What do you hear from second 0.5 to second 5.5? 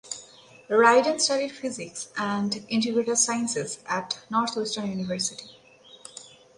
Ryden studied physics and integrated sciences at Northwestern University.